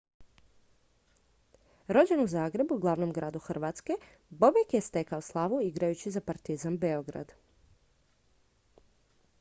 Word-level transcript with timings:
rođen 1.95 2.23
u 2.23 2.25
zagrebu 2.31 2.77
glavnom 2.85 3.11
gradu 3.17 3.39
hrvatske 3.49 3.97
bobek 4.29 4.73
je 4.73 4.81
stekao 4.87 5.21
slavu 5.29 5.61
igrajući 5.69 6.11
za 6.17 6.25
partizan 6.31 6.79
beograd 6.87 7.35